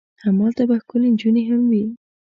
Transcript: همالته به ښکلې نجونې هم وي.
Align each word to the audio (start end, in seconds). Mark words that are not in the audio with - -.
همالته 0.23 0.63
به 0.69 0.75
ښکلې 0.81 1.09
نجونې 1.13 1.43
هم 1.49 1.61
وي. 1.71 1.85